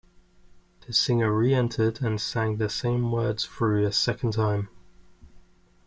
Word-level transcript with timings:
The 0.87 0.93
singer 0.93 1.31
re-entered 1.31 2.01
and 2.01 2.19
sang 2.19 2.57
the 2.57 2.69
same 2.69 3.11
words 3.11 3.45
through 3.45 3.85
a 3.85 3.91
second 3.91 4.31
time. 4.33 4.69